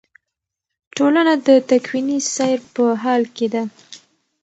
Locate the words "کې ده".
3.35-3.63